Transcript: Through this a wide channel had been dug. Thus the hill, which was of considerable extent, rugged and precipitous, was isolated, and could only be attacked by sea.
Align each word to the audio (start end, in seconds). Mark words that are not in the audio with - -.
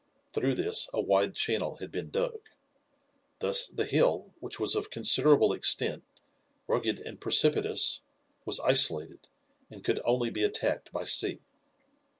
Through 0.33 0.55
this 0.55 0.89
a 0.95 0.99
wide 0.99 1.35
channel 1.35 1.75
had 1.75 1.91
been 1.91 2.09
dug. 2.09 2.49
Thus 3.37 3.67
the 3.67 3.85
hill, 3.85 4.33
which 4.39 4.59
was 4.59 4.73
of 4.73 4.89
considerable 4.89 5.53
extent, 5.53 6.03
rugged 6.65 6.99
and 6.99 7.21
precipitous, 7.21 8.01
was 8.43 8.59
isolated, 8.61 9.27
and 9.69 9.83
could 9.83 10.01
only 10.03 10.31
be 10.31 10.41
attacked 10.41 10.91
by 10.91 11.03
sea. 11.03 11.39